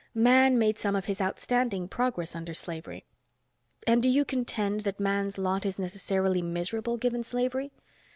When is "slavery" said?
2.55-3.05, 7.21-7.71